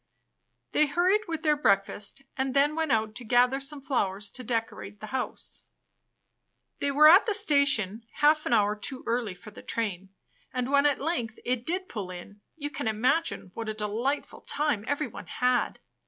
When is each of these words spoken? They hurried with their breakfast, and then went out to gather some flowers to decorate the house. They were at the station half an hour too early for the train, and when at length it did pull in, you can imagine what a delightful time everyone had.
They 0.71 0.87
hurried 0.87 1.27
with 1.27 1.43
their 1.43 1.55
breakfast, 1.55 2.23
and 2.35 2.55
then 2.55 2.73
went 2.75 2.91
out 2.91 3.13
to 3.13 3.23
gather 3.23 3.59
some 3.59 3.81
flowers 3.83 4.31
to 4.31 4.43
decorate 4.43 4.99
the 4.99 5.05
house. 5.13 5.61
They 6.79 6.89
were 6.89 7.07
at 7.07 7.27
the 7.27 7.35
station 7.35 8.07
half 8.13 8.47
an 8.47 8.51
hour 8.53 8.75
too 8.75 9.03
early 9.05 9.35
for 9.35 9.51
the 9.51 9.61
train, 9.61 10.09
and 10.51 10.71
when 10.71 10.87
at 10.87 10.97
length 10.97 11.37
it 11.45 11.67
did 11.67 11.87
pull 11.87 12.09
in, 12.09 12.41
you 12.55 12.71
can 12.71 12.87
imagine 12.87 13.51
what 13.53 13.69
a 13.69 13.75
delightful 13.75 14.41
time 14.41 14.83
everyone 14.87 15.27
had. 15.27 15.79